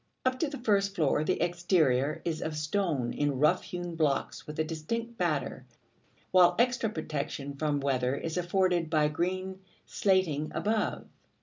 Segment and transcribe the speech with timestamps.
[0.25, 4.57] Up to the first floor, the exterior is of stone in rough hewn blocks with
[4.57, 5.63] a distinct batter,
[6.31, 11.05] while extra protection from weather is afforded by green slating above.